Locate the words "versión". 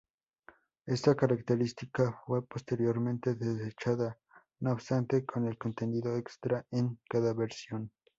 7.35-7.91